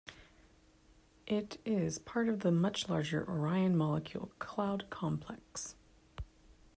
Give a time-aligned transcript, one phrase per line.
[1.27, 5.75] It is part of the much larger Orion Molecular Cloud Complex.